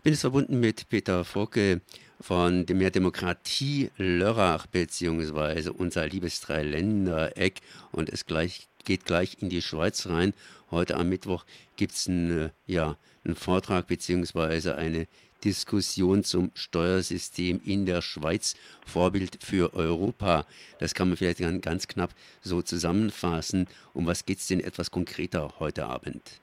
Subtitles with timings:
[0.00, 1.82] Ich bin jetzt verbunden mit Peter Focke
[2.22, 7.60] von dem Mehr Demokratie Lörrach beziehungsweise unser liebes Dreiländereck
[7.92, 10.32] und es gleich, geht gleich in die Schweiz rein.
[10.70, 11.44] Heute am Mittwoch
[11.76, 15.06] gibt es einen, äh, ja, einen Vortrag beziehungsweise eine
[15.44, 18.54] Diskussion zum Steuersystem in der Schweiz,
[18.86, 20.46] Vorbild für Europa.
[20.78, 23.66] Das kann man vielleicht ganz knapp so zusammenfassen.
[23.92, 26.40] Um was geht es denn etwas konkreter heute Abend?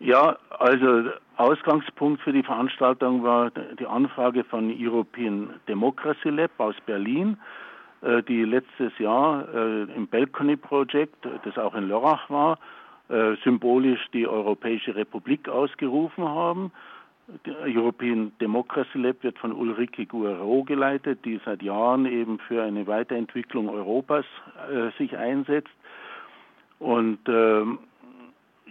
[0.00, 7.36] Ja, also Ausgangspunkt für die Veranstaltung war die Anfrage von European Democracy Lab aus Berlin,
[8.00, 12.58] äh, die letztes Jahr äh, im Balcony Project, das auch in Lörrach war,
[13.10, 16.72] äh, symbolisch die Europäische Republik ausgerufen haben.
[17.44, 22.86] Der European Democracy Lab wird von Ulrike Guerreau geleitet, die seit Jahren eben für eine
[22.86, 24.24] Weiterentwicklung Europas
[24.98, 25.68] sich einsetzt.
[26.80, 27.78] Und ähm,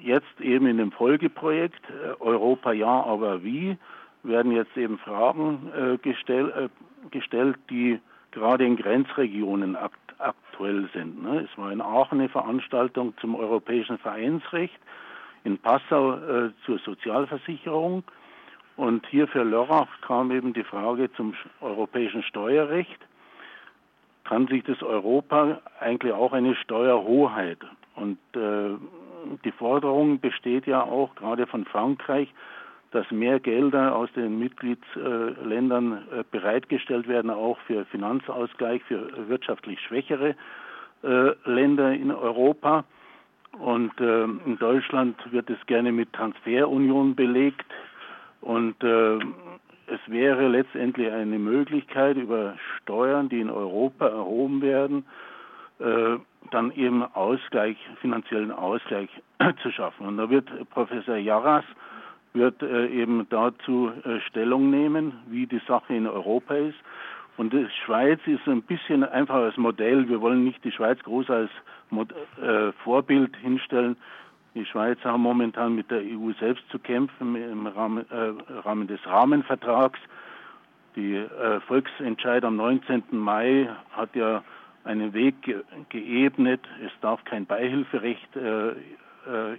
[0.01, 3.77] jetzt eben in dem Folgeprojekt äh, Europa ja, aber wie
[4.23, 7.99] werden jetzt eben Fragen äh, gestell, äh, gestellt, die
[8.31, 11.23] gerade in Grenzregionen akt aktuell sind.
[11.23, 11.47] Ne?
[11.49, 14.77] Es war in Aachen eine Veranstaltung zum europäischen Vereinsrecht,
[15.45, 18.03] in Passau äh, zur Sozialversicherung
[18.79, 22.97] und hier für Lörrach kam eben die Frage zum europäischen Steuerrecht.
[24.23, 27.57] Kann sich das Europa eigentlich auch eine Steuerhoheit?
[27.95, 28.77] Und äh,
[29.43, 32.29] die Forderung besteht ja auch gerade von Frankreich,
[32.91, 40.35] dass mehr Gelder aus den Mitgliedsländern äh, bereitgestellt werden, auch für Finanzausgleich für wirtschaftlich schwächere
[41.03, 42.85] äh, Länder in Europa.
[43.59, 47.65] Und äh, in Deutschland wird es gerne mit Transferunion belegt.
[48.41, 55.03] Und es wäre letztendlich eine Möglichkeit, über Steuern, die in Europa erhoben werden,
[55.79, 59.09] dann eben Ausgleich, finanziellen Ausgleich
[59.63, 60.07] zu schaffen.
[60.07, 61.63] Und da wird Professor Jarras
[62.33, 66.77] wird äh, eben dazu äh, Stellung nehmen, wie die Sache in Europa ist.
[67.37, 70.07] Und die Schweiz ist ein bisschen einfach als Modell.
[70.09, 71.49] Wir wollen nicht die Schweiz groß als
[72.41, 73.95] äh, Vorbild hinstellen.
[74.55, 78.99] Die Schweizer haben momentan mit der EU selbst zu kämpfen im Rahmen, äh, Rahmen des
[79.05, 79.99] Rahmenvertrags.
[80.95, 83.03] Die äh, Volksentscheid am 19.
[83.11, 84.43] Mai hat ja
[84.83, 86.61] einen Weg ge geebnet.
[86.85, 88.73] Es darf kein Beihilferecht äh, äh,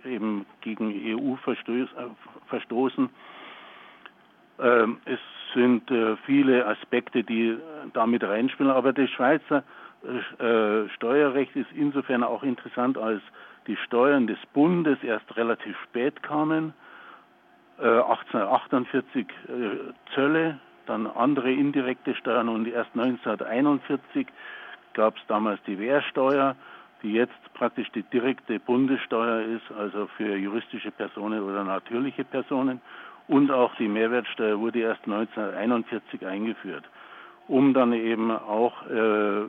[0.04, 1.86] eben gegen EU äh,
[2.48, 3.08] verstoßen.
[4.58, 5.20] Ähm, es
[5.54, 7.56] sind äh, viele Aspekte, die
[7.92, 9.64] damit reinspielen, aber das Schweizer
[10.38, 13.22] äh, Steuerrecht ist insofern auch interessant, als
[13.66, 16.72] die Steuern des Bundes erst relativ spät kamen.
[17.78, 24.26] 1848 äh, Zölle, dann andere indirekte Steuern und erst 1941
[24.94, 26.56] gab es damals die Wehrsteuer,
[27.02, 32.80] die jetzt praktisch die direkte Bundessteuer ist, also für juristische Personen oder natürliche Personen.
[33.28, 36.84] Und auch die Mehrwertsteuer wurde erst 1941 eingeführt,
[37.48, 39.46] um dann eben auch äh,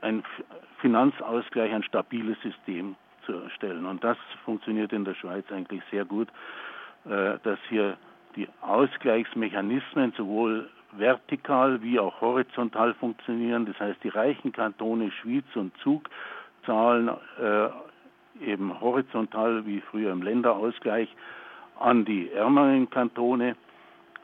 [0.00, 0.22] ein
[0.80, 2.94] Finanzausgleich, ein stabiles System
[3.26, 3.86] zu erstellen.
[3.86, 6.28] Und das funktioniert in der Schweiz eigentlich sehr gut,
[7.06, 7.96] äh, dass hier
[8.36, 10.68] die Ausgleichsmechanismen sowohl
[10.98, 13.66] vertikal wie auch horizontal funktionieren.
[13.66, 16.08] Das heißt, die reichen Kantone Schwyz und Zug
[16.64, 17.10] zahlen
[17.40, 17.68] äh,
[18.44, 21.08] eben horizontal wie früher im Länderausgleich
[21.78, 23.56] an die ärmeren Kantone,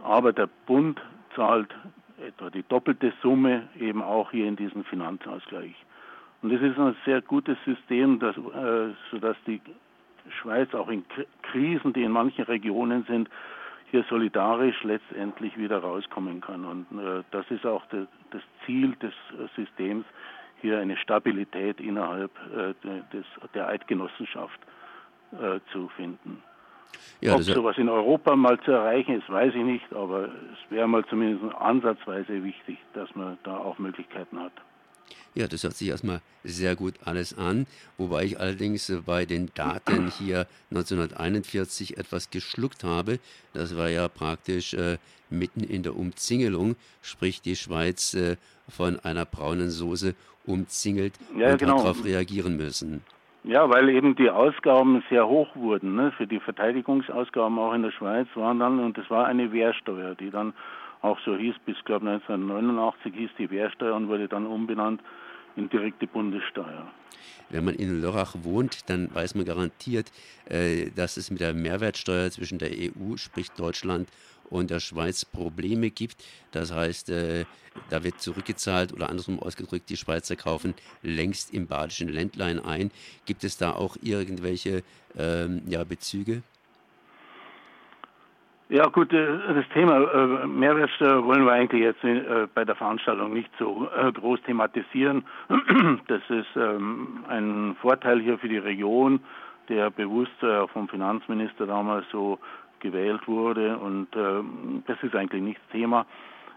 [0.03, 1.01] aber der Bund
[1.35, 1.75] zahlt
[2.27, 5.75] etwa die doppelte Summe eben auch hier in diesem Finanzausgleich.
[6.43, 9.61] Und das ist ein sehr gutes System, dass, äh, sodass die
[10.41, 11.05] Schweiz auch in
[11.43, 13.29] Krisen, die in manchen Regionen sind,
[13.91, 16.65] hier solidarisch letztendlich wieder rauskommen kann.
[16.65, 20.05] Und äh, das ist auch de, das Ziel des äh, Systems,
[20.61, 22.75] hier eine Stabilität innerhalb äh,
[23.13, 23.25] des,
[23.55, 24.61] der Eidgenossenschaft
[25.33, 26.43] äh, zu finden.
[27.21, 30.89] Ja, Ob sowas in Europa mal zu erreichen ist, weiß ich nicht, aber es wäre
[30.89, 34.53] mal zumindest ansatzweise wichtig, dass man da auch Möglichkeiten hat.
[35.35, 37.67] Ja, das hört sich erstmal sehr gut alles an,
[37.99, 43.21] wobei ich allerdings bei den Daten hier 1941 etwas geschluckt habe.
[43.53, 44.99] Das war ja praktisch äh,
[45.31, 48.37] mitten in der Umzingelung, sprich die Schweiz äh,
[48.69, 50.15] von einer braunen Soße
[50.47, 51.77] umzingelt ja, und genau.
[51.79, 53.03] darauf reagieren müssen.
[53.45, 55.95] Ja, weil eben die Ausgaben sehr hoch wurden.
[55.95, 56.13] Ne?
[56.13, 60.31] Für die Verteidigungsausgaben auch in der Schweiz waren dann, und das war eine Wehrsteuer, die
[60.31, 60.53] dann
[61.03, 65.01] auch so hieß, bis glaube 1989 hieß die Wehrsteuer und wurde dann umbenannt
[65.57, 66.91] in direkte Bundessteuer.
[67.49, 70.13] Wenn man in Lörrach wohnt, dann weiß man garantiert,
[70.47, 74.09] äh, dass es mit der Mehrwertsteuer zwischen der EU, sprich Deutschland
[74.49, 76.25] und der Schweiz Probleme gibt.
[76.53, 77.45] Das heißt, äh,
[77.89, 82.91] da wird zurückgezahlt oder andersrum ausgedrückt, die Schweizer kaufen längst im badischen Ländlein ein.
[83.27, 84.83] Gibt es da auch irgendwelche
[85.17, 86.43] ähm, ja, Bezüge?
[88.71, 93.33] Ja gut, äh, das Thema äh, Mehrwertsteuer wollen wir eigentlich jetzt äh, bei der Veranstaltung
[93.33, 95.25] nicht so groß thematisieren.
[96.07, 99.19] Das ist ähm, ein Vorteil hier für die Region,
[99.69, 100.31] der bewusst
[100.73, 102.39] vom Finanzminister damals so
[102.81, 104.09] gewählt wurde und
[104.87, 106.07] das ist eigentlich nicht Thema.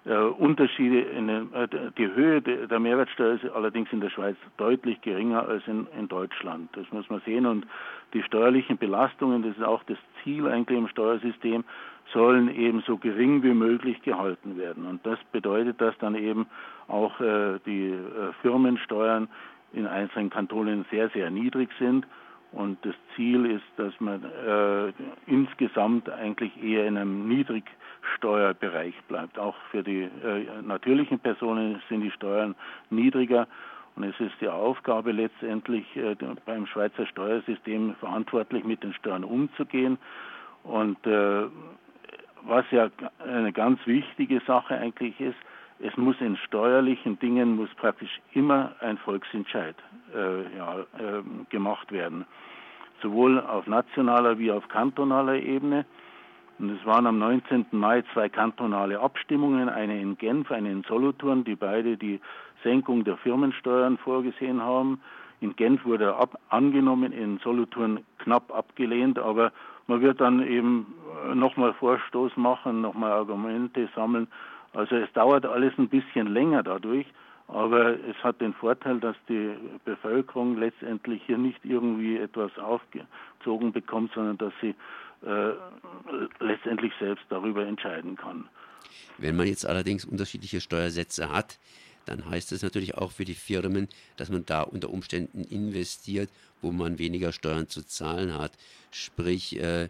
[0.05, 1.50] Unterschiede in den,
[1.97, 6.69] die Höhe der Mehrwertsteuer ist allerdings in der Schweiz deutlich geringer als in, in Deutschland.
[6.73, 7.65] Das muss man sehen und
[8.13, 11.63] die steuerlichen Belastungen, das ist auch das Ziel eigentlich im Steuersystem,
[12.11, 14.85] sollen eben so gering wie möglich gehalten werden.
[14.85, 16.47] Und das bedeutet, dass dann eben
[16.88, 19.29] auch äh, die äh, Firmensteuern
[19.71, 22.05] in einzelnen Kantonen sehr, sehr niedrig sind.
[22.51, 24.94] Und das Ziel ist, dass man äh,
[25.53, 29.38] insgesamt eigentlich eher in einem Niedrigsteuerbereich bleibt.
[29.38, 32.55] Auch für die äh, natürlichen Personen sind die Steuern
[32.89, 33.47] niedriger.
[33.95, 36.15] Und es ist die Aufgabe letztendlich äh,
[36.45, 39.97] beim Schweizer Steuersystem verantwortlich mit den Steuern umzugehen.
[40.63, 41.44] Und äh,
[42.44, 42.89] was ja
[43.25, 45.38] eine ganz wichtige Sache eigentlich ist,
[45.79, 49.75] es muss in steuerlichen Dingen muss praktisch immer ein Volksentscheid
[50.15, 52.25] äh, ja, äh, gemacht werden,
[53.03, 55.85] sowohl auf nationaler wie auf kantonaler Ebene.
[56.57, 57.67] Und es waren am 19.
[57.71, 62.19] Mai zwei kantonale Abstimmungen, eine in Genf, eine in Solothurn, die beide die
[62.63, 65.01] Senkung der Firmensteuern vorgesehen haben.
[65.41, 69.51] In Genf wurde ab, angenommen, in Solothurn knapp abgelehnt, aber
[69.88, 70.94] man wird dann eben
[71.29, 74.27] äh, nochmal Vorstoß machen, nochmal Argumente sammeln.
[74.73, 77.05] Also es dauert alles ein bisschen länger dadurch,
[77.47, 79.55] aber es hat den Vorteil, dass die
[79.85, 84.75] Bevölkerung letztendlich hier nicht irgendwie etwas aufgezogen bekommt, sondern dass sie
[85.25, 85.53] äh,
[86.39, 88.49] letztendlich selbst darüber entscheiden kann.
[89.17, 91.59] Wenn man jetzt allerdings unterschiedliche Steuersätze hat,
[92.05, 93.87] dann heißt das natürlich auch für die Firmen,
[94.17, 96.29] dass man da unter Umständen investiert,
[96.61, 98.51] wo man weniger Steuern zu zahlen hat.
[98.91, 99.89] Sprich, äh,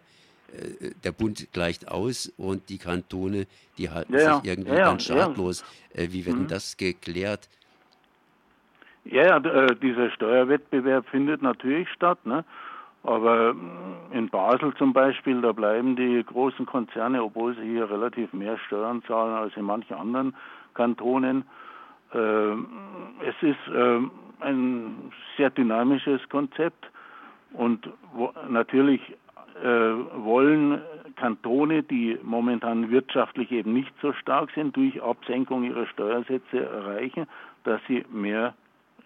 [1.04, 3.46] der Bund gleicht aus und die Kantone,
[3.78, 5.64] die halten ja, sich irgendwie ja, ganz schadlos.
[5.94, 6.02] Ja.
[6.02, 6.48] Äh, wie wird mhm.
[6.48, 7.48] das geklärt?
[9.04, 12.24] Ja, äh, dieser Steuerwettbewerb findet natürlich statt.
[12.24, 12.44] Ne?
[13.02, 18.32] Aber mm, in Basel zum Beispiel, da bleiben die großen Konzerne, obwohl sie hier relativ
[18.32, 20.34] mehr Steuern zahlen als in manchen anderen
[20.72, 21.44] Kantonen,
[22.14, 22.66] ähm,
[23.20, 24.10] es ist ähm,
[24.40, 26.86] ein sehr dynamisches Konzept
[27.52, 27.88] und
[28.48, 29.14] natürlich äh,
[29.62, 30.80] wollen
[31.16, 37.26] Kantone, die momentan wirtschaftlich eben nicht so stark sind, durch Absenkung ihrer Steuersätze erreichen,
[37.64, 38.54] dass sie mehr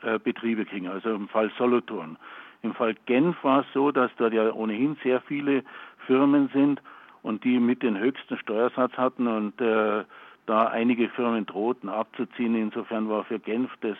[0.02, 0.88] äh, Betriebe kriegen.
[0.88, 2.16] Also im Fall Solothurn.
[2.62, 5.62] Im Fall Genf war es so, dass dort ja ohnehin sehr viele
[6.06, 6.80] Firmen sind
[7.22, 10.04] und die mit den höchsten Steuersatz hatten und äh,
[10.46, 12.54] da einige Firmen drohten abzuziehen.
[12.54, 13.96] Insofern war für Genf das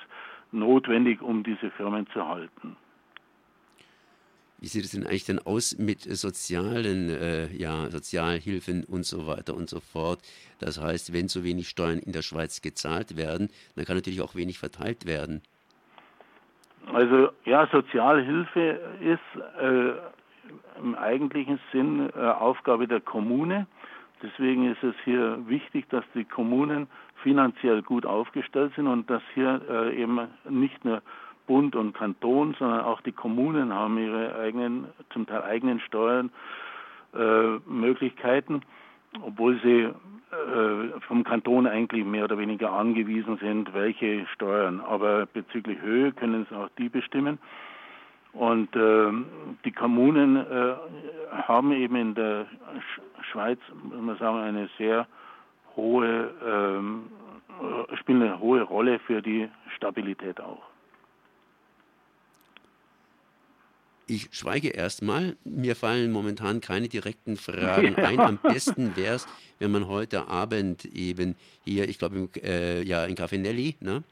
[0.51, 2.77] notwendig, um diese Firmen zu halten.
[4.61, 9.55] Wie sieht es denn eigentlich denn aus mit sozialen, äh, ja, Sozialhilfen und so weiter
[9.55, 10.21] und so fort?
[10.59, 14.35] Das heißt, wenn so wenig Steuern in der Schweiz gezahlt werden, dann kann natürlich auch
[14.35, 15.43] wenig verteilt werden.
[16.93, 19.93] Also ja, Sozialhilfe ist äh,
[20.81, 23.67] im eigentlichen Sinn äh, Aufgabe der Kommune.
[24.23, 26.89] Deswegen ist es hier wichtig, dass die Kommunen
[27.23, 31.03] finanziell gut aufgestellt sind und dass hier äh, eben nicht nur
[31.49, 38.61] Bund und Kanton, sondern auch die Kommunen haben ihre eigenen, zum Teil eigenen Steuermöglichkeiten, äh,
[39.23, 39.89] obwohl sie
[40.31, 44.81] äh, vom Kanton eigentlich mehr oder weniger angewiesen sind, welche Steuern.
[44.81, 47.39] Aber bezüglich Höhe können es auch die bestimmen.
[48.35, 49.11] Und äh,
[49.65, 50.75] die Kommunen äh,
[51.33, 52.45] haben eben in der
[53.33, 55.07] Schweiz, muss man sagen, eine sehr
[55.77, 57.05] hohe, ähm,
[57.99, 60.63] spielen eine hohe Rolle für die Stabilität auch.
[64.11, 65.37] Ich schweige erstmal.
[65.45, 68.19] Mir fallen momentan keine direkten Fragen ein.
[68.19, 73.15] Am besten wäre es, wenn man heute Abend eben hier, ich glaube, äh, ja, in
[73.15, 74.03] Café Nelly, ne?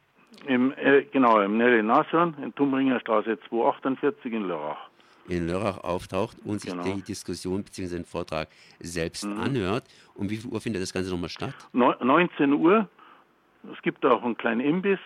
[0.46, 4.90] Im, äh, genau, im Nelly Nasson, in Tumringer Straße 248 in Lörrach.
[5.28, 6.84] In Lörrach auftaucht und sich genau.
[6.84, 7.96] die Diskussion bzw.
[7.96, 8.48] den Vortrag
[8.78, 9.40] selbst mhm.
[9.40, 9.84] anhört.
[10.14, 11.54] Um wie viel Uhr findet das Ganze nochmal statt?
[11.72, 12.86] 19 Uhr.
[13.72, 15.00] Es gibt auch einen kleinen Imbiss.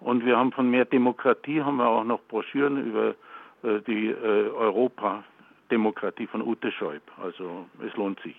[0.00, 3.14] Und wir haben von mehr Demokratie haben wir auch noch Broschüren über
[3.62, 7.02] die äh, Europa-Demokratie von Ute Scheub.
[7.18, 8.36] Also es lohnt sich.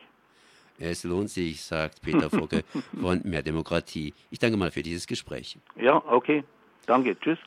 [0.80, 2.64] Es lohnt sich, sagt Peter Focke
[3.00, 4.14] von Mehr Demokratie.
[4.32, 5.58] Ich danke mal für dieses Gespräch.
[5.76, 6.44] Ja, okay.
[6.86, 7.18] Danke.
[7.20, 7.38] Tschüss.